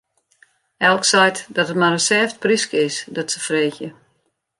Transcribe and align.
Elk 0.87 1.03
seit 1.11 1.45
dat 1.55 1.69
it 1.71 1.79
mar 1.79 1.95
in 1.99 2.05
sêft 2.09 2.35
pryske 2.43 2.77
is, 2.89 2.95
dat 3.15 3.27
se 3.33 3.39
freegje. 3.47 3.89